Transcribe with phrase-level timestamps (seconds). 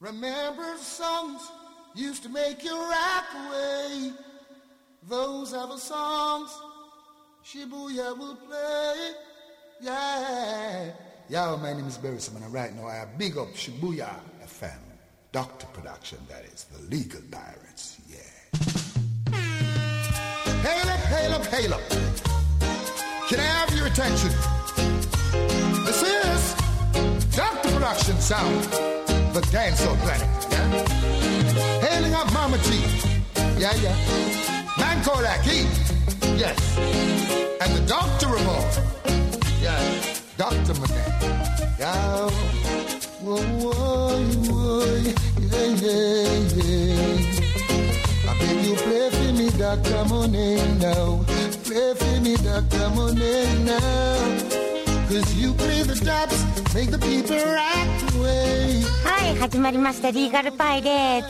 [0.00, 1.40] Remember songs
[1.94, 4.12] used to make you rock away.
[5.08, 6.50] Those are the songs
[7.44, 9.12] Shibuya will play.
[9.80, 10.90] Yeah.
[11.28, 14.10] Yo, my name is Barry Simon, right now I big up Shibuya
[14.44, 14.78] FM.
[15.32, 16.64] Doctor Production, that is.
[16.64, 18.16] The Legal Pirates, yeah.
[21.32, 21.82] Up, hail up.
[23.28, 24.30] Can I have your attention?
[25.84, 26.54] This is
[27.36, 28.64] Doctor Production Sound,
[29.40, 31.86] the dancehall planet, yeah?
[31.86, 32.80] Hailing up Mama G,
[33.60, 33.94] yeah, yeah.
[34.78, 35.64] Man Kodak, he,
[36.38, 36.56] yes.
[37.60, 38.64] And the Doctor Ramon,
[39.60, 39.76] yeah.
[40.38, 40.72] Dr.
[40.80, 42.30] McGann, yeah.
[43.20, 47.10] Whoa, whoa, whoa, yeah, yeah, yeah.
[48.30, 50.04] I beg you play for me, Dr.
[50.08, 51.22] Monet now.
[51.64, 52.88] Play for me, Dr.
[52.94, 54.55] Monet now.
[55.08, 57.86] Cause you play the tops, make the people rock
[58.18, 58.82] away.
[59.04, 60.10] はい始まりました。
[60.10, 61.22] リーガルパイレー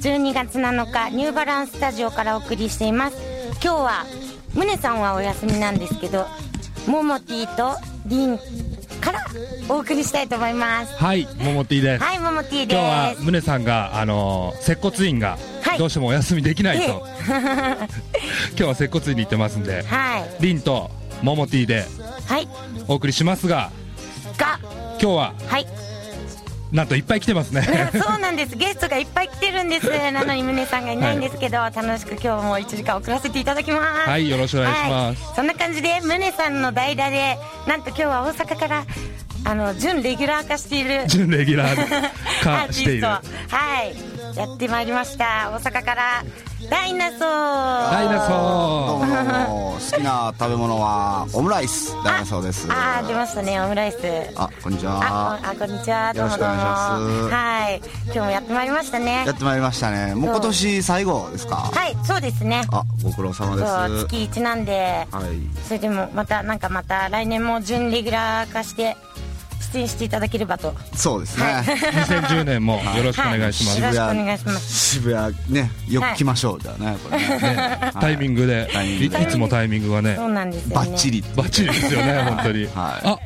[0.00, 3.16] ツ12月7日ニューバランスタジオからお送りしています。
[3.62, 4.04] 今日は
[4.54, 6.26] ムネさんはお休みなんですけど
[6.88, 8.38] モモティとリン
[9.00, 9.24] から
[9.68, 10.94] お送りしたいと思います。
[10.96, 12.02] はい、ももティーです。
[12.02, 15.78] はいモモティ今日はです宗さんが、あのー接骨院がはい。
[15.78, 17.86] どうしてもお休みできないと、 今
[18.56, 20.24] 日は接骨院に行ってますんで、はい。
[20.40, 20.90] リンと
[21.22, 21.84] ももティーで
[22.26, 22.48] はい。
[22.88, 23.70] お送りしますが、
[24.36, 24.58] が。
[24.62, 25.66] 今日ははい。
[26.72, 27.62] なんといっぱい来てますね。
[27.92, 28.56] そうなんです。
[28.56, 29.88] ゲストがいっぱい来てるんです。
[30.12, 34.08] なのにムネさんがいないんですけど、楽しく今日も1時間送らせていただきます。
[34.08, 35.22] はいよろしくお願いします。
[35.24, 35.34] はい。
[35.36, 38.84] そんな感じでムネさんの代打でなんと今日は大阪から
[39.44, 41.06] あの準レギュラー化している。
[41.08, 43.06] 準レギュラー化 している。
[43.06, 43.20] は
[43.82, 45.50] いやってまいりました。
[45.50, 46.24] 大阪から。
[46.70, 47.90] ダイナソー。
[47.90, 51.94] ダイナソどうもどうも好きな食べ物はオムライス。
[52.04, 52.70] ダイナソーです。
[52.70, 53.60] ああ出ましたね。
[53.60, 53.98] オムライス。
[54.36, 55.40] あこんにちあは。
[55.42, 56.12] あこんにちは。
[56.12, 57.34] どうもどうもよろしくお願いします。
[57.34, 57.82] はい。
[58.04, 59.24] 今日もやってまいりましたね。
[59.26, 60.14] やってまいりましたね。
[60.14, 61.56] もう今年最後ですか？
[61.56, 62.62] はいそうですね。
[62.70, 63.72] あご苦労様です。
[63.72, 65.08] そう月1なんで。
[65.10, 65.24] はい。
[65.64, 68.96] それでもまたなんかまた来年も準レギュラー化して
[69.72, 70.74] 出演していただければと。
[70.94, 73.82] そうですね、2010年もよろしくお願いします。
[73.82, 73.94] はい。
[73.94, 74.90] よろしくお願いします。
[74.96, 77.24] 渋谷ねよく来ましょうじゃあねこれね。
[77.26, 78.00] はい。
[78.00, 79.20] タイミングで、タイミングで。
[79.20, 80.16] いいつもタイミングがね。
[80.16, 80.74] そうなんですよね。
[80.74, 82.64] バッチリバッチリですよね本当に。
[82.66, 82.72] はい。
[82.74, 83.18] あ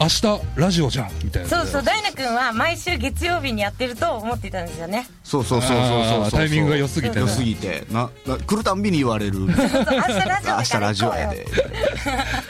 [0.00, 1.48] 明日ラジオじゃんみたいな。
[1.48, 5.06] そうそうダイナ君は毎週月曜日にやってると思ってたんですよね。
[5.22, 7.20] そうそうそうそうそうタイミングが良すぎてね。
[7.20, 7.84] 良すぎて。
[7.90, 9.34] なな来るたんびに言われる。
[9.34, 11.46] そう明日ラジオだ明日ラジオやで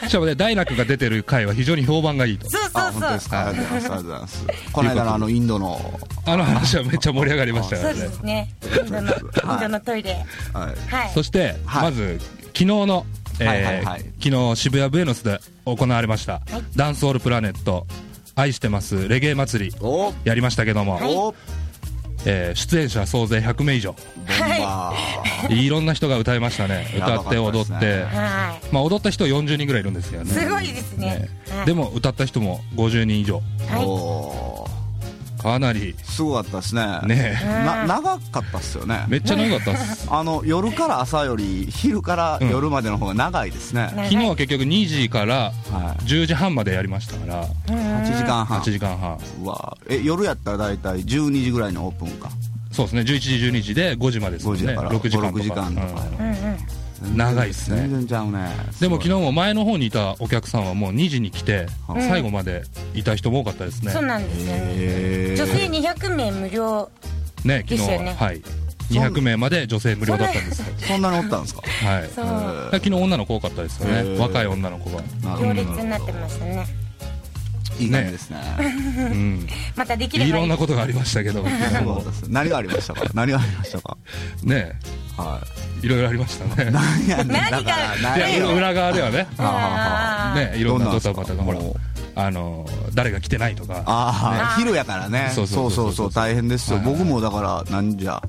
[0.07, 2.49] しかもね、ダイナクが出てる回は非常に評判がいいと。
[2.49, 3.01] そうあそうそう。
[3.01, 3.47] 本当ですか。
[3.47, 4.45] ありがとうございますありがとうございます。
[4.73, 5.99] この間のあのインドの。
[6.25, 7.99] あの話はめっちゃ盛り上がりましたからね。
[7.99, 8.15] そうで。
[8.15, 8.55] すね。
[8.63, 10.25] インドのインドのトイレ。
[10.53, 10.89] はい。
[10.89, 11.11] はい。
[11.13, 11.83] そして、はい。
[11.83, 13.05] まず、昨日の、
[13.39, 13.83] え
[14.21, 16.41] 昨日渋谷ブエノスで行われました、
[16.75, 17.87] ダンスオールプラネット、
[18.35, 20.13] 愛してますレゲエ祭り、お。
[20.23, 21.35] やりましたけども、お
[22.25, 23.99] えー出演者総勢100名以上、ボ
[24.45, 25.55] ンバー。
[25.55, 25.67] い。
[25.67, 26.87] ろんな人が歌いましたね。
[26.95, 30.31] 歌って踊って、はまあ踊った人40人ぐらいいるんですけどね。
[30.31, 31.07] いすごいですね。
[31.07, 31.29] ね。
[31.49, 31.65] はい。
[31.65, 33.41] でも歌った人も50人以上。
[33.67, 33.81] は
[34.49, 34.52] い
[35.43, 36.99] かなり、すごかったですね。
[37.05, 37.39] ね。
[37.65, 39.05] な長かったっすよね。
[39.09, 40.07] めっちゃ長かったっす。
[40.11, 44.09] あの夜から朝より昼から夜までの方が長いですね、長い。
[44.09, 45.51] 昨日は結局2時からは
[45.99, 46.03] い。
[46.05, 48.61] 10時半までやりましたから、8時間半。
[48.61, 49.17] 8時間半。
[49.43, 49.77] うわ。
[49.89, 52.29] え夜やったら大体12時ぐらいのオープンか。
[52.71, 54.89] そうですね、11時、12時で5時までですもん5時から。
[54.89, 55.39] 6時間とか。
[55.39, 57.77] 6時間とかうんうんうん長いっすね。
[57.81, 58.47] 全然ちゃうね。
[58.79, 62.01] でも昨日日も前の方にいたお客さんはもう2時に来て、うん。
[62.01, 62.63] 最後まで
[62.95, 63.91] いた人も多かったですね。
[63.91, 64.55] そうなんですよ。
[64.55, 66.89] ねえ女性200名無料
[67.45, 68.15] ね、昨日は、ですよね。
[68.17, 68.31] は。
[68.33, 68.41] い。
[68.89, 70.59] 200名まで女性無料だったんです。
[70.59, 70.65] よ。
[70.77, 71.61] そんなにおったんですか？
[71.61, 72.09] はい。
[72.71, 74.17] 昨日女の子多かったですよね。
[74.19, 75.03] 若い女の子が。
[75.37, 76.65] 行列になってましたね
[77.79, 78.39] いい感じですね。
[78.97, 79.47] うん。
[79.75, 81.43] またできればいろんなことがありましたけど、
[82.29, 83.01] 何がありましたか？
[83.13, 83.97] 何がありましたか？
[84.43, 84.79] ね、
[85.17, 85.41] は
[85.81, 85.87] い。
[85.87, 86.71] ろいろありましたね。
[86.71, 87.27] 何やねん。
[87.27, 87.73] 何が？
[88.37, 89.27] 裏裏側ではね、
[90.53, 91.59] ね、いろんなドタバタが、ほら
[92.15, 95.31] あの、誰が来てないとか、ああ、昼やからね。
[95.33, 95.93] そそううそう。
[95.93, 96.85] そう大変ですよ、はい。
[96.85, 98.21] はい僕もだからなんじゃ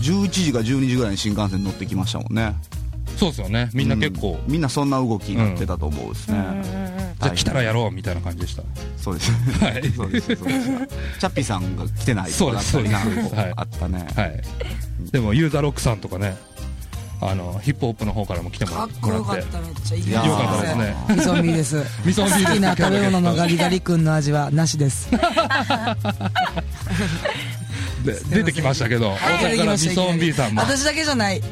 [0.00, 2.54] 11時か12時ぐらいに新幹線乗ってきましたもんね。
[3.16, 3.68] そうですよね。
[3.74, 6.38] みんな結構、みんなそんな動きになってたと思うですね、
[7.28, 8.62] じゃあ来たらやろうみたいな感じでした。
[8.96, 9.32] そうです。
[9.62, 9.90] はい。
[9.90, 10.34] そうです。
[10.36, 10.66] そうです
[11.20, 12.30] チャッピーさんが来てない。
[12.30, 12.72] そうです。
[12.72, 12.94] そうです。
[13.56, 14.42] あったね、はい。
[15.10, 16.36] でも、ユーザーロックさんとかね、
[17.20, 19.60] あの、ヒップホップの方からも来てもらかっこよかっってた。
[19.60, 20.96] めっちゃいいよかったですね。
[21.10, 21.84] みそんびです。
[22.04, 22.44] みそんびです。
[22.46, 25.10] 好きな食べ物のガリガリ君の味はなしです。
[28.04, 30.62] で出てきましたけど、大阪からみそん B さんも。
[30.62, 31.42] 私だけじゃない。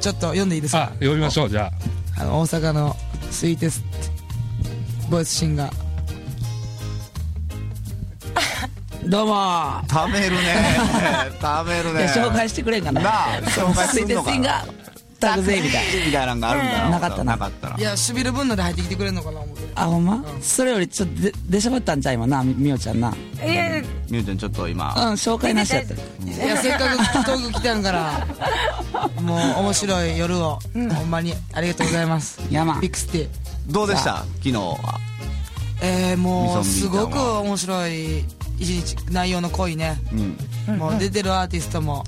[0.00, 1.72] ちょっと読んでいいですあか、呼びましょう、じゃ
[2.18, 2.94] あの大阪の
[3.30, 3.86] スイーテスト
[5.10, 5.84] ボイスシンガー
[9.06, 9.82] どうも。
[9.90, 10.38] 食べるね。
[11.40, 12.06] 食べるね。
[12.06, 13.02] 紹介してくれんかな。
[13.02, 14.64] なあ紹介すんのか水鉄が
[15.20, 16.88] タグゼみたいみたいなのがあるんだ。
[16.88, 17.24] なかったな。
[17.32, 17.76] なかったな。
[17.76, 19.72] いやしびれ分ので入ってきてくれんのかな思って。
[19.74, 23.12] あほんま、それよりちょっとで出しゃばったんちゃう今なみみおちゃんな。
[23.46, 23.82] いや
[24.14, 24.94] みゆちゃんちょっと今。
[24.94, 25.94] うん紹介なしやった。
[25.94, 25.98] い
[26.48, 28.26] やせっかくトーク来たんから。
[29.20, 32.40] もう面白い夜を、ほんまにありがとうございます。
[32.50, 32.80] 山。
[32.80, 33.28] ビッグスティ
[33.66, 34.18] どうでした？
[34.18, 34.76] 昨日は。
[35.82, 38.20] えー、もうすごく面白い
[38.58, 39.98] 一日内容の濃いね。
[40.68, 40.78] うん。
[40.78, 42.04] もう出てるアーティストも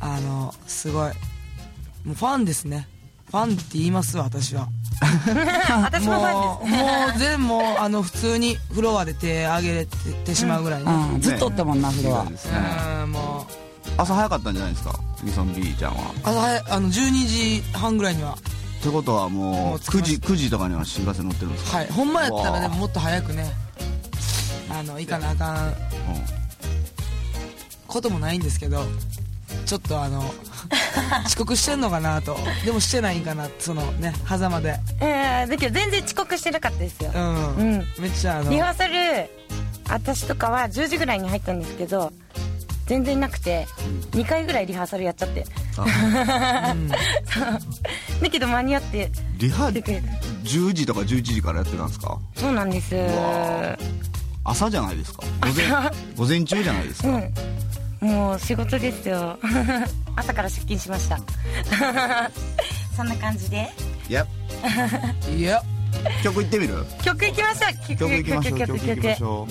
[0.00, 1.12] あのすごい。
[2.04, 2.88] もうファンですね
[3.30, 4.68] ファンって言いますわ私は。
[5.00, 6.08] 私もファンです。
[6.08, 10.92] もうもう全もうあの普通にフロアで手上げててしまうぐらいね。
[10.92, 12.22] うんずっとおったもんなフロア。
[12.24, 12.58] そうですね。
[13.02, 13.52] うんもう。
[13.96, 16.12] 朝早かったんじゃないですかみそん B ちゃんは。
[16.22, 16.92] 朝早いあの12
[17.26, 18.32] 時半ぐらいには。
[18.32, 20.28] ってことはももう9時う着きました。
[20.34, 21.76] 9時とかには新幹線乗ってるんですか？
[21.78, 21.88] はい。
[21.90, 23.52] ほんまやったらでももっと早くね
[24.70, 25.74] あの行かなあかん。
[27.86, 28.84] こともないんですけど
[29.66, 30.20] ちょっとあの
[31.26, 32.38] 遅刻してんのかなと。
[32.64, 34.78] でもしてないんかなそのね狭間で。
[35.00, 37.10] えーだけど全然遅刻してなかったですよ。
[37.14, 37.86] うん、うん。
[37.98, 38.94] めっちゃあのリハーサル
[39.88, 42.12] 私とかは10時ぐらいに入ったんですけど
[42.86, 43.66] 全然なくて
[44.12, 45.44] 2回ぐらいリハーサルやっちゃって。
[45.72, 45.86] そう。
[48.22, 49.10] だけど間に合って。
[49.38, 50.06] リハ来てくれた
[50.44, 52.18] 10時とか11時からやってたんですか？
[52.36, 52.94] そうなんです。
[52.94, 53.78] わ
[54.44, 55.22] 朝じゃないですか？
[55.42, 57.34] 午前午前中じゃないですか、うん
[58.00, 59.38] もう仕事ですよ。
[60.16, 61.18] 朝から出勤しました。
[62.96, 63.68] そんな感じで。
[64.08, 64.26] いや
[65.36, 65.62] いや
[66.22, 66.84] 曲いってみる？
[67.02, 67.96] 曲いきましょう。
[67.96, 69.48] 曲曲いきましょう曲いきましょ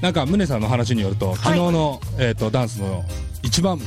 [0.00, 3.04] なんか宗さんの話によると昨日の、えー、とダンスの
[3.42, 3.80] 一番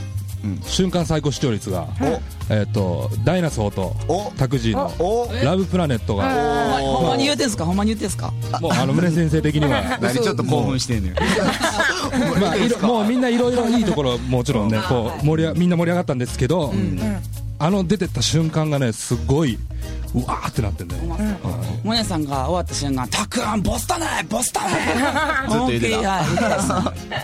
[0.44, 0.62] うん。
[0.64, 6.30] 瞬間最高視聴率が、おえー、とダイナソーとおタクジーのおラブプラネットが。
[6.30, 7.66] ほんまほんまに言うてんすか？
[7.66, 8.32] ほんまに言うてんすか？
[8.62, 9.98] もうあの宗先生的には。
[10.02, 11.16] 何ちょっと興奮してんねん。
[12.40, 16.72] まあいろもうみんないろいろいいところもちろんねこう盛りあみんな盛り上がったんですけど、
[17.58, 19.58] あの出てった瞬間がねすごい
[20.14, 21.02] うわーってなってんだよ、
[21.84, 24.78] モネさんが終わった瞬間「たくあんボスだねボスだね」
[25.50, 25.90] ずっと言って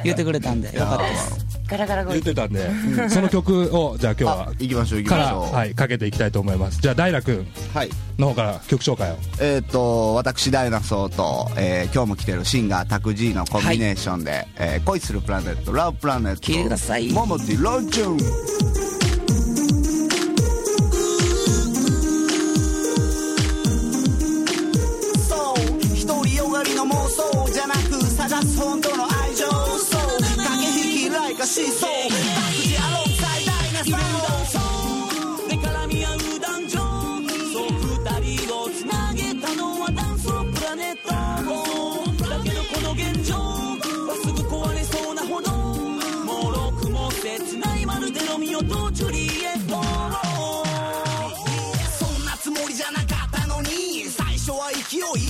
[0.04, 2.14] 言ってくれたんでよかったですガラガラ声。
[2.20, 2.70] 言ってたんで、
[3.10, 5.56] その曲をじゃあ今日は行きましょう行きから、ましょう。
[5.56, 6.82] はい、かけていきたいと思います。
[6.82, 7.90] じゃあ大楽君はい
[8.20, 9.16] の方から曲紹介を。
[9.40, 16.42] えっ、と私ダイナソーと、えー今日も来てるシンガータクジーのコンビネーションで、えー恋するプラネットラブプラネット。
[16.42, 17.10] 聴いてください。
[17.14, 18.81] モモティロンチュン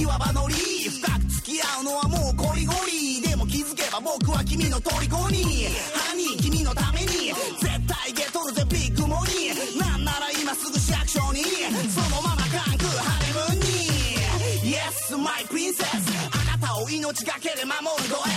[0.02, 0.56] いわばノリ
[0.90, 5.68] 深く付き合うのはもうゴリゴリでも気づけば僕は君の虜に
[17.84, 18.31] がけで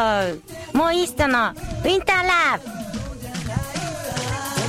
[0.00, 0.40] ーンヘッ
[0.72, 2.64] ドとモーイーストのウィンターラブ。
[2.64, 2.70] 止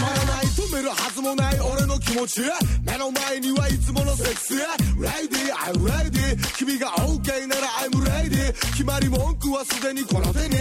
[0.02, 2.42] まらない止めるはずもない俺の気持ち
[2.86, 6.38] 目の前にはいつものセックス Lady I'm ready.
[6.58, 8.54] 君が OK なら I'm ready.
[8.72, 10.56] 決まり文句はすでにこの手に。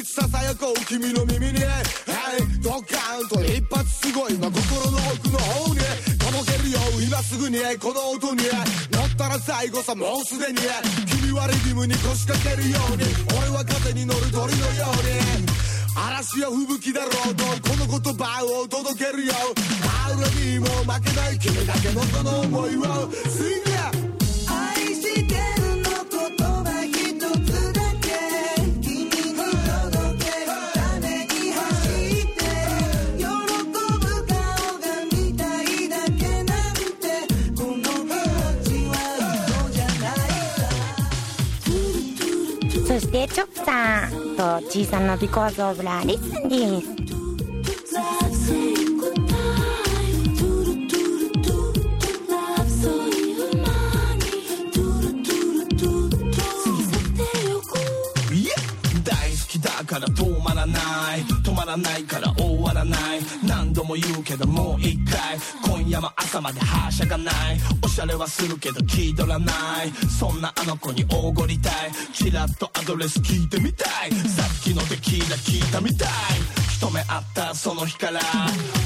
[0.00, 1.60] いつささやこう君の耳に。
[1.60, 4.34] Hey ドカーンと一発すごい。
[4.34, 5.80] 今心の奥の方に。
[6.18, 6.78] 届けるよ。
[7.06, 7.58] 今すぐに。
[7.78, 8.42] この音に。
[9.14, 10.58] ったら最後さもうすでに
[11.06, 13.04] 君はリズムに腰掛けるように。
[13.38, 15.46] 俺は風に乗る鳥のように。
[15.96, 19.32] 嵐や吹雪だろうとこの言葉を届けるよ。
[19.82, 22.82] ハウラにも負けない君だけのその思いを。
[23.30, 24.03] Sing
[42.94, 46.94] そしてチョップさんとちいさんの Because of La Listen です。
[59.02, 60.78] 大好きだから止まらな
[61.16, 61.22] い。
[61.42, 63.00] 止まらないから終わらない。
[63.44, 65.36] 何度も言うけどもう一回。
[65.64, 67.34] 今夜もまではしゃがない。
[67.82, 69.52] おしゃれはするけど気取らな
[69.84, 69.90] い。
[70.08, 71.72] そんなあの子におごりたい。
[72.12, 74.12] チラッとアドレス聞いてみたい。
[74.12, 76.08] さっきのテキーラ聞いたみたい。
[76.72, 78.20] 一目会ったその日から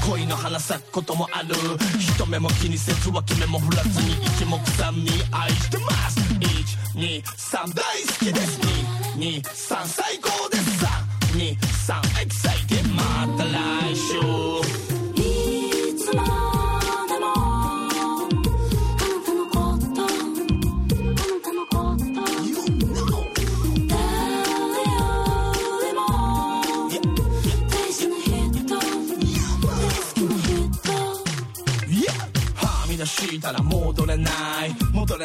[0.09, 1.55] 恋の花咲くこともある。
[1.99, 6.19] 一目も気にせず脇目も振らずに一目散に愛してます。
[6.95, 8.59] 123大好きです。
[9.17, 10.85] 223最高です。
[11.33, 12.35] 323エキ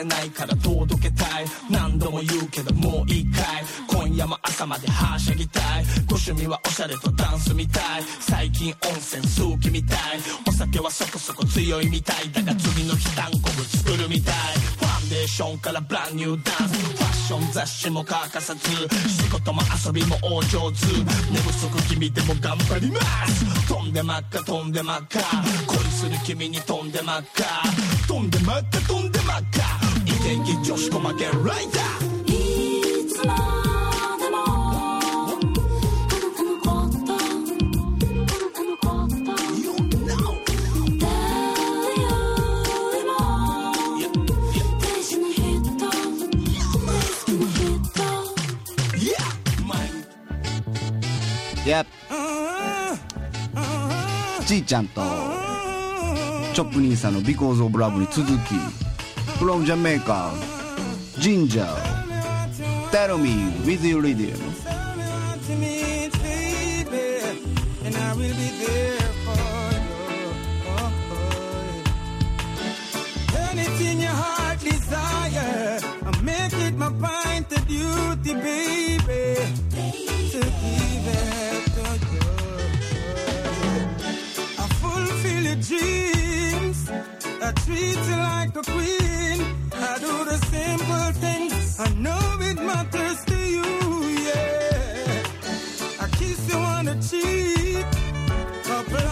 [0.04, 1.46] ないから届けたい。
[1.70, 3.64] 何度も言うけどもう一回。
[3.88, 5.84] 今夜も朝まではしゃぎたい。
[6.06, 8.02] ご趣味はおしゃれとダンスみたい。
[8.20, 9.99] 最近温泉好きみたい。
[10.49, 12.30] お酒はそこそこ強いみたい。
[12.32, 14.34] だが次の日単語ぶ作るみたい。
[14.78, 16.75] ファンデーションからブランニューダンス。
[16.75, 18.61] ファッション雑誌も欠かさず。
[19.08, 20.87] 仕事も遊びもお上手。
[21.30, 23.68] 寝不足気味でも頑張ります。
[23.68, 25.20] 飛んでまっか飛んでまっか。
[25.66, 27.62] 恋する君に飛んでまっか。
[28.06, 29.74] 飛んでまっか飛んでまっか。
[30.25, 32.25] イケイケ女子コマゲライダー。
[32.33, 33.35] いつま
[34.19, 35.37] でもあな
[36.35, 37.12] たのこと
[38.88, 39.28] あなたのこと
[40.99, 41.04] 誰
[42.00, 42.09] よ
[42.95, 43.12] りも
[44.81, 47.93] 大事な人大好きな人
[48.97, 49.28] Yeah
[49.66, 49.69] 毎
[51.54, 51.85] 日 Yep
[54.47, 55.02] ちーちゃんと
[56.54, 58.83] チョップ兄さんの Because of Love に続き
[59.38, 60.32] From Jamaica
[61.18, 61.74] Ginger
[62.90, 64.53] Tell me with your rhythm
[91.76, 93.64] I know it matters to you,
[94.23, 95.23] yeah.
[96.00, 97.85] I kiss you on the cheek.
[98.62, 99.09] Couple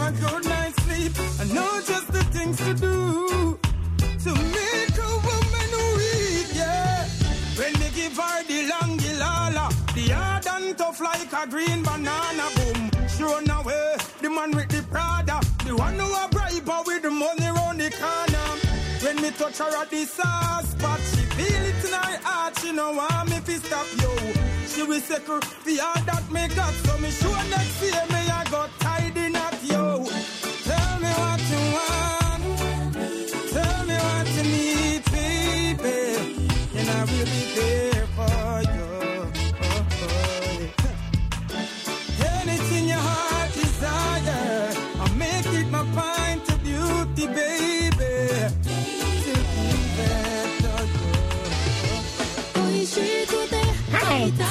[0.00, 1.12] a good night's sleep.
[1.38, 3.58] I know just the things to do
[4.24, 5.70] to make a woman
[6.52, 7.06] yeah.
[7.56, 8.70] When me give her the
[9.94, 12.90] the hard and tough like a green banana, boom.
[13.08, 13.62] Sure now,
[19.38, 23.30] Touch her at the sauce spot, she feel it in her heart, she know want
[23.30, 24.10] me fi stop yo.
[24.66, 28.44] She will secure the all that me got, so me sure next year me I
[28.50, 30.04] got tied in at yo.
[30.68, 32.42] Tell me what you want.
[33.54, 37.89] Tell me what you need, baby, and I will be there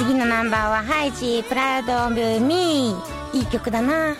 [0.09, 3.37] 次のナンバーはハイジプラウドオブミー。
[3.37, 4.15] いい曲だな。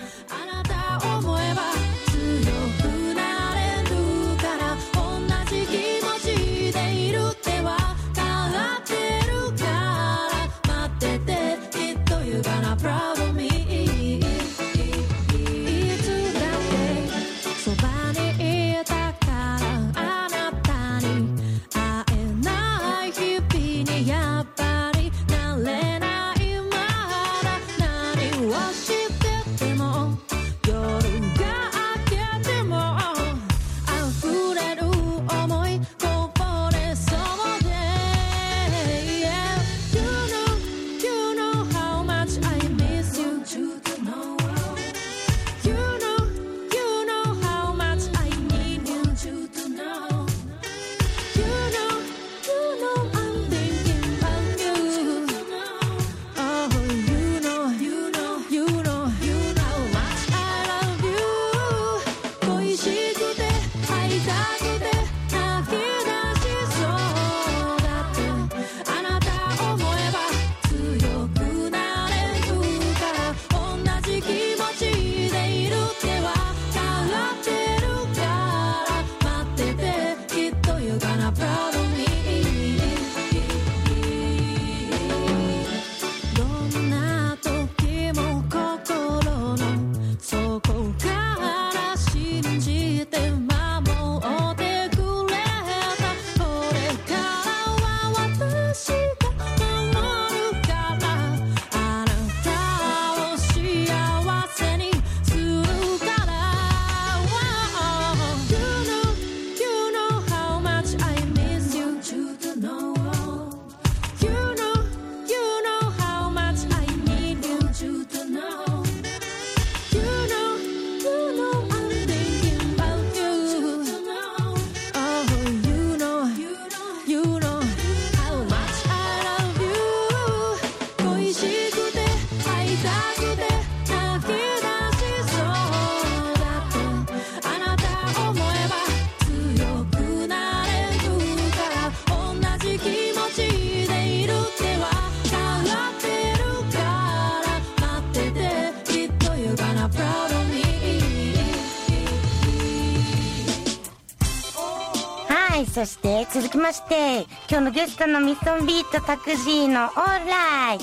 [155.80, 160.78] そして続きまして今日のゲストのミソンビートタクジーのオーライ。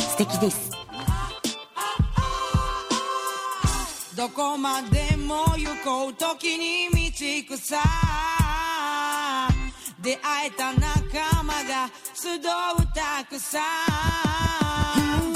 [0.00, 0.70] 素敵です。
[4.16, 7.76] どこまでも行こう時に道行くさ。
[10.00, 12.40] 出会えた仲間が集う
[12.94, 13.58] たくさ
[15.20, 15.32] ん。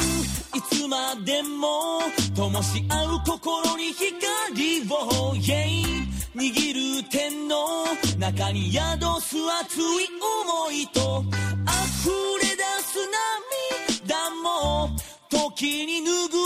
[0.56, 2.00] いつまでも
[2.34, 6.05] 灯し合う心に光を、yeah
[6.36, 7.86] 握る手の
[8.18, 8.78] 中に宿
[9.22, 9.82] す熱い
[10.20, 11.24] 思いと
[11.64, 12.10] 溢
[12.42, 12.98] れ出す
[14.04, 14.90] 涙も
[15.30, 16.45] 時に拭う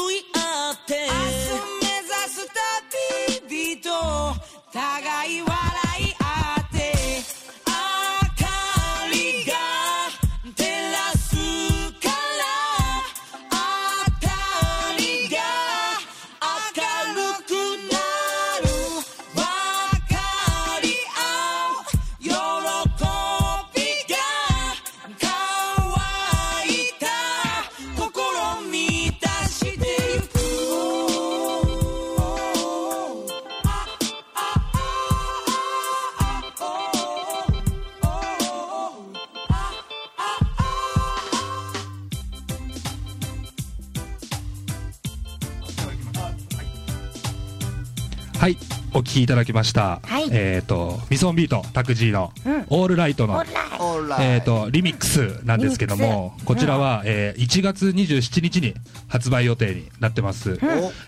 [49.21, 50.29] きいただきました、はい。
[50.33, 52.67] えっ、と MISON-B と TAK-Z のうん。
[52.71, 58.75] All Right の、オーライオーとリミックスなんですけどもこちらは、えー1月27日に
[59.09, 60.59] 発売予定になってます、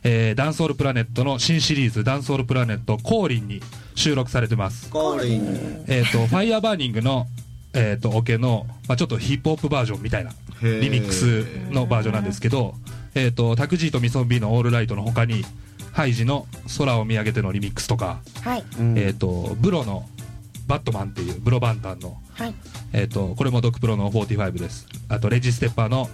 [0.02, 3.60] えー Dancehall Planet の新シリーズ「Dancehall Planet 降臨」に
[3.94, 4.90] 収録されてます。
[4.90, 7.26] コーリンえー、と Fire Burning の、
[7.74, 12.74] えー、とオケの、まあ、ちょっとヒップホップバージョンみたいなリミックスのバージョンなんですけど、
[13.14, 15.44] えー、とタクジーとミソンビーの「オールライト」の他に
[15.92, 16.46] ハイジの
[16.78, 18.64] 「空を見上げて」のリミックスとか、はい。
[18.96, 20.08] えー、とブロの
[20.66, 22.54] 「バットマン」っていうブロバンタンの、はい。
[22.92, 24.86] えー、とこれもドクプロの45です。
[25.08, 26.10] あとレジステッパーの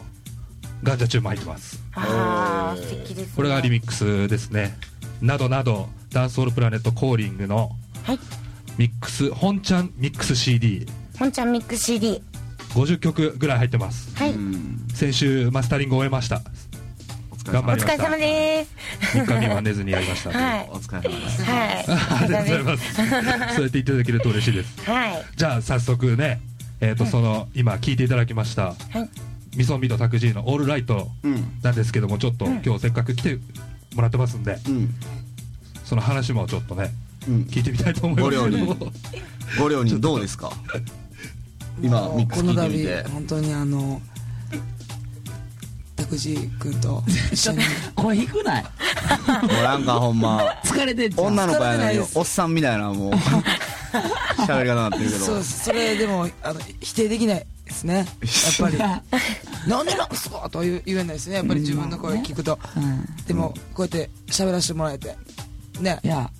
[0.82, 1.82] ガンジャチューンも入ってます。
[1.94, 3.32] ああ素敵ですね。
[3.36, 4.76] これがリミックスですね。
[5.20, 7.70] などなどダンスホールプラネットコーリングの
[8.02, 8.18] はい。
[8.76, 10.88] ミックス本ちゃんミックス CD50
[11.18, 12.22] 本ちゃんミックス CD
[13.00, 14.16] 曲ぐらい入ってます。
[14.16, 14.34] はい。
[14.94, 16.42] 先週マスタリング終えました
[17.52, 18.04] 頑お張りました。
[18.04, 19.18] 疲れ様です。
[19.18, 20.68] 3日3は寝ずにやりましたはい。
[20.70, 21.42] お疲れ様です。
[21.44, 21.84] はい。
[21.88, 23.54] ありがとうございます。
[23.54, 24.90] そうやっていただけると嬉しいです。
[24.90, 25.24] はい。
[25.36, 26.40] じゃあ早速ね
[26.80, 29.56] えっ、と、その今聞いていただきましたはい。
[29.56, 31.58] ミソンビとタクジーのオールライトうん。
[31.62, 33.38] なんですけどもちょっと今日せっかく来て
[33.94, 34.94] もらってますんでうん。
[35.84, 36.90] その話もちょっとね
[37.26, 37.34] うん。
[37.50, 38.92] 聞いてみたいと思いますけどご両も人
[39.62, 40.52] ご両人どうですか？
[41.82, 43.02] 今ミックスこの聞いてみて。
[43.04, 44.02] 度本当にあの
[46.08, 47.58] 拓司君と一緒に。
[47.94, 48.62] 声低くない。
[48.62, 48.68] も
[49.60, 53.12] うなんかほんま疲れて女の子やないですおっさんみたいなもう
[54.46, 55.24] 喋り方になってるけど。
[55.26, 57.94] そうそれでもあの否定できないですね。
[57.96, 58.06] やっ
[58.58, 58.78] ぱり。
[59.68, 61.36] なんでなんすかとは言言えないですね。
[61.36, 63.06] やっぱり自分の声聞くと、うん。
[63.26, 65.16] でもこうやって喋らせてもらえて。
[65.80, 65.98] ね。
[66.02, 66.30] いや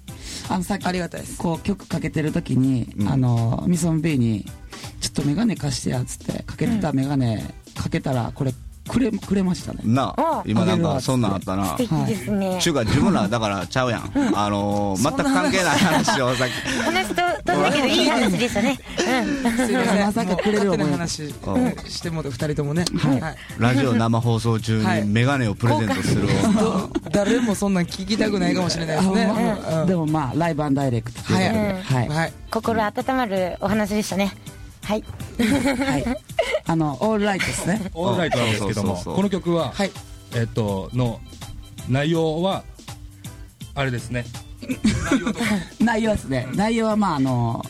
[0.49, 1.37] あのさっきありがたいです。
[1.37, 3.09] こう曲かけてる時に、うん。
[3.09, 4.47] あのミソン B に
[5.01, 7.39] 「ちょっと眼鏡貸してや」っつってかけてた眼鏡
[7.75, 8.55] かけたらこれ
[8.99, 9.81] くれくれましたね。
[9.85, 11.67] なあお今なんかそんなんあったな。
[11.67, 12.59] 素敵ですね。
[12.61, 14.13] ちゅうか自分らだからちゃうやん。
[14.35, 16.53] あのー全く関係ない話をさっき。
[16.83, 18.79] 話と飛んだけどいい話でしたね。
[18.99, 19.57] うん。
[19.67, 20.07] すいません。
[20.07, 22.85] まさかくれる思い勝手な話うんしてもうて二人ともね。
[22.99, 23.21] はい。
[23.21, 23.37] はい。
[23.59, 25.03] ラジオ生放送中はい。
[25.03, 26.29] にメガネをプレゼントする
[27.11, 29.25] 誰もそんなん聞きたくないかもしれないですね。
[29.25, 29.89] あまあうん。
[29.89, 32.09] でもまあライブダイレクトということで、はい。
[32.09, 32.33] はい、はい。
[32.51, 34.33] 心温まるお話でしたね。
[34.89, 35.05] はい。
[35.39, 36.05] はい、
[36.69, 39.91] あのオールライトですねオールライトなんですけどもこの曲は、はい。
[40.35, 41.19] えっとの
[41.89, 42.63] 内容は
[43.75, 44.27] あれですね。
[45.81, 47.65] 内容はですね、内容はまああの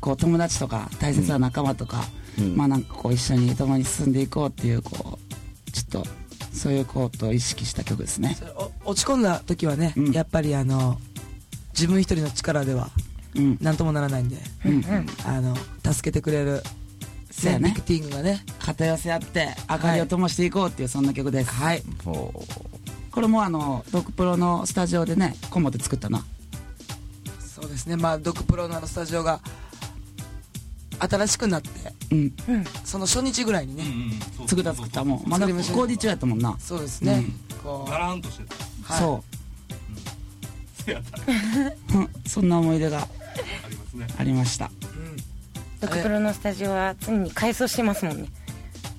[0.00, 2.04] こう友達とか大切な仲間とか、
[2.38, 2.56] うん。
[2.56, 5.18] まあなんかこう一緒に共に進んでいこうっていうこ
[5.68, 6.10] うちょっと
[6.52, 8.36] そういうことを意識した曲ですね。
[8.84, 10.10] お落ち込んだ時はね、うん。
[10.10, 10.98] やっぱりあの
[11.72, 12.90] 自分一人の力では
[13.36, 13.58] うん。
[13.60, 14.84] 何ともならないんで、うん。
[15.24, 16.64] あの助けてくれる
[17.30, 17.70] そうやね。
[17.70, 21.82] ビクティングがね肩寄せ合って明かりを灯していこうっていうそんな曲です、はい。
[22.04, 22.44] ほ
[23.12, 26.24] これもあのドクプロのスタジオでねコモで作ったな
[27.40, 27.96] そうですね。
[27.96, 29.40] まあドクプロのあのスタジオが
[30.98, 31.68] 新しくなって
[32.10, 32.32] うん。
[32.84, 33.84] その初日ぐらいにね、
[34.46, 35.28] 作った作ったもう。
[35.28, 36.56] まだ工事中やったもんな。
[36.58, 37.24] そうですね、
[37.62, 38.94] こう、らんとしてた。
[38.94, 39.02] はい。
[39.02, 39.24] そ
[41.88, 41.96] う。
[41.96, 42.08] うん。
[42.26, 43.06] そんな思い出が
[44.18, 44.70] ありました
[45.80, 48.28] ドクプロのスタジオは常に改装してますもんね。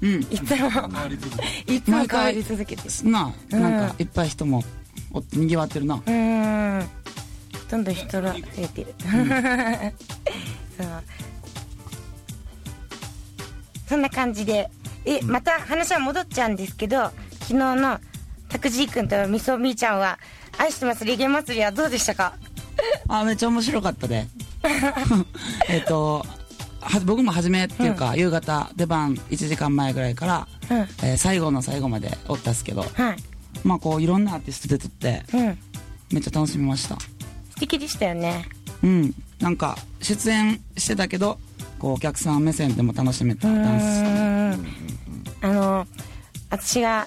[0.02, 0.22] うん。
[0.22, 0.68] いつも。
[1.68, 2.84] いつも変わり続けて。
[3.04, 4.64] るなあなんかいっぱい人も
[5.14, 5.96] おにぎわってるな。
[5.96, 6.90] うーん。
[7.70, 8.96] どんどん人が増えてる。
[9.00, 9.08] そ
[10.84, 11.04] そう。
[13.88, 14.70] そんな感じで。
[15.06, 17.06] えまた話は戻っちゃうんですけど
[17.42, 18.00] 昨日の
[18.50, 20.20] タクジー君とみそみーちゃんは
[20.60, 22.34] 「愛してますレゲエ祭り」はどうでしたか？
[23.08, 24.28] あめっちゃ面白かったで。
[25.70, 26.24] えっと
[26.82, 30.78] は僕も初めっていうか、夕方出番1時間前ぐらいから、うん。
[30.78, 33.16] えー最後の最後までおったっすけどはい。
[33.64, 35.58] まあこういろんなアーティスト出とってうん。
[36.12, 37.00] めっちゃ楽しみました。
[37.00, 37.08] 素
[37.60, 38.46] 敵でしたよね。
[38.84, 39.14] うん。
[39.40, 41.40] なんか出演してたけど
[41.80, 43.84] こうお客さん目線でも楽しめたうダンス。
[43.84, 44.66] ーん。
[45.42, 45.88] あの
[46.50, 47.06] 私が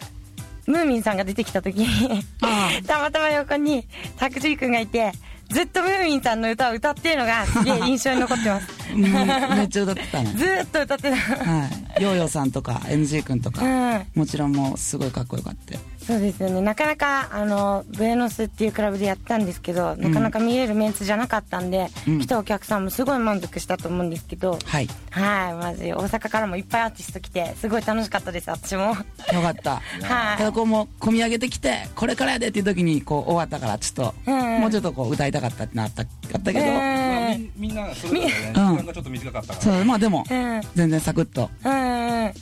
[0.66, 2.22] ムーミンさんが出てきた時に
[2.87, 5.12] たまたま横にタクジー君がいて
[5.54, 8.66] ずっとムーミンさんの歌を歌ってるのがすげえ印象に残ってます。
[8.92, 10.32] うんめっちゃ歌ってたね。
[10.36, 11.16] ずーっと歌ってた。
[11.16, 12.02] はい。
[12.02, 14.06] ヨーヨーさんとか NG 君とか、うん。
[14.16, 16.60] もちろんもうすごいかっこよかったそうですよね。
[16.60, 22.20] なかなかあのブエノスっていうクラブでやったんですけど、なかなか見れるメンツじゃなかったんで、うん。
[22.20, 24.58] 来たお客さんもすごい満足したと思うんですけど。
[24.64, 24.88] はい。
[25.10, 25.92] はいマジ。
[25.92, 28.88] 大阪からもいっぱいアーティスト来てすごい楽しかったです私も。
[28.88, 29.80] よかった。
[30.02, 30.38] はい。
[30.38, 34.60] ただこうもう込み上げてきてこれからやでっていう時にこう終わったからちょっと、うん。
[34.60, 36.04] もうちょっとこう歌いたかったってなったあ
[36.38, 37.50] ったけど、うん。
[37.56, 38.30] みみんなそれぞれね。
[38.52, 38.76] 時うん。
[38.76, 40.60] 間がちょっと短かったからそうまあでも、うん。
[40.74, 41.50] 全然サクッと。
[41.64, 42.32] うん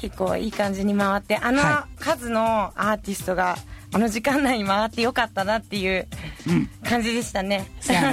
[0.00, 3.56] 結構いい感じに回ってあのは数のアーティストが
[3.92, 6.06] あの時間内に回ってよかったなっていう
[6.48, 6.66] うん。
[6.84, 8.12] 感じでしたね、そや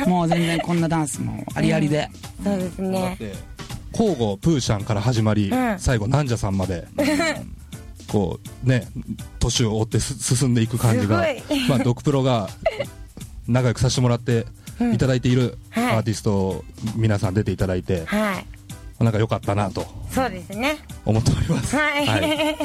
[0.00, 0.04] ね。
[0.10, 2.08] もう全然こんなダンスもありありで、
[2.44, 3.16] そうですね。
[3.18, 3.32] て
[3.92, 5.78] 交互プーシャンから始まり、うん。
[5.78, 6.86] 最後ナンジャさんまで
[8.08, 8.88] こうね
[9.38, 11.68] 年を追ってす進んでいく感じがすごい。
[11.68, 12.48] まあドクプロが
[13.48, 14.46] 仲良くさせてもらって
[14.94, 15.96] いただいているアはい。
[15.98, 16.64] ーティストを
[16.96, 18.46] 皆さん出ていただいて、はい
[19.02, 20.78] なんか良かったなとそうですね。
[21.04, 22.58] 思っております、はい、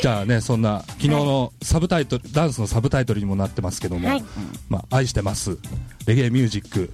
[0.00, 4.24] じゃあねそんな昨日のサブタイトル、ダンスのサブタイトルにもなってますけども「はい。
[4.68, 5.58] まあ、愛してます
[6.06, 6.92] レゲエミュージック」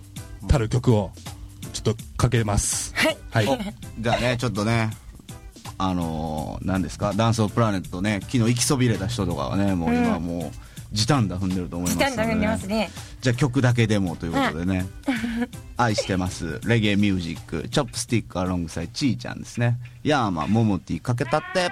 [0.48, 1.10] たる曲を
[1.72, 2.94] ちょっとかけます。
[2.96, 3.46] はい。
[3.46, 3.74] はい。
[3.98, 4.90] じゃあねちょっとね
[5.76, 7.12] あのー、何ですか？
[7.14, 12.90] ダンスオブプラネットね昨日行きそびれた人とかはねもう今もう時短だ踏んでると思いますので、時短だ踏んでますね。
[13.20, 14.86] じゃあ曲だけでもということでね。
[15.76, 16.60] 愛してます。
[16.64, 19.78] レゲエミュージックチョップスティックアロングサイちーちゃんですね。
[20.02, 21.70] ヤーマンモモティかけたって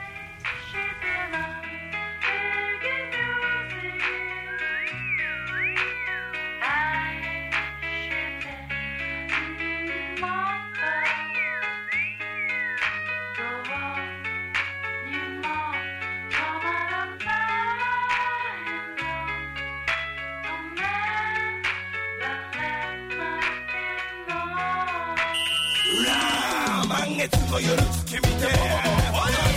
[27.29, 28.39] 月の夜月見て男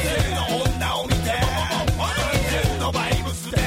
[0.02, 1.30] 性の女を見て
[1.98, 2.10] 男
[2.50, 3.58] 性のバイブスで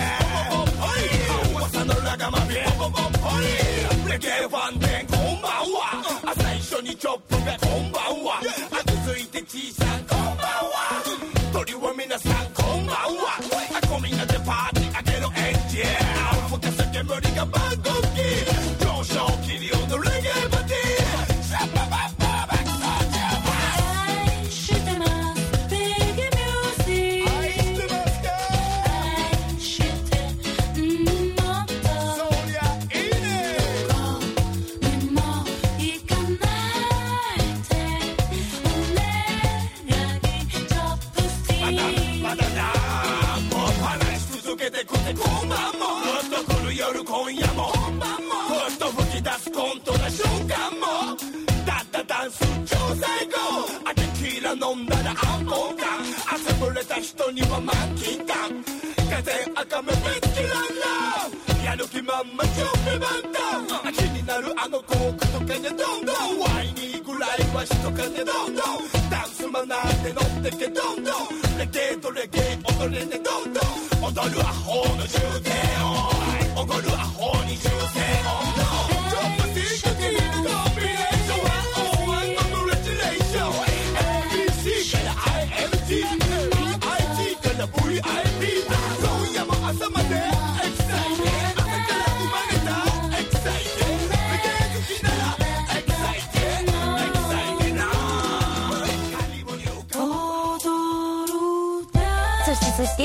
[1.54, 2.62] 噂のラガマビレ
[4.18, 8.40] ゲエファンでこんばんは朝一緒にチョップがこんばんは
[8.72, 10.01] あ続いて小さな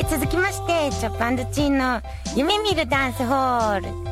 [0.10, 2.02] 続きましてチョップチーンの
[2.36, 4.07] 夢見るダンスホール。